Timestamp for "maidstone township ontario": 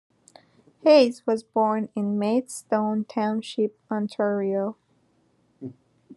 2.17-4.75